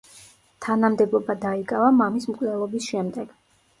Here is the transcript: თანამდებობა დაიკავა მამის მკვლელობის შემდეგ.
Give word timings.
თანამდებობა 0.65 1.35
დაიკავა 1.45 1.93
მამის 1.99 2.27
მკვლელობის 2.33 2.89
შემდეგ. 2.95 3.37